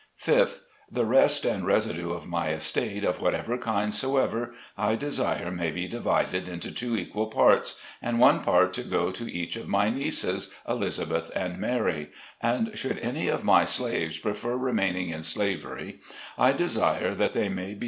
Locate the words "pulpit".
17.65-17.77